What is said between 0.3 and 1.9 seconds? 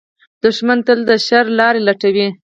دښمن تل د شر لارې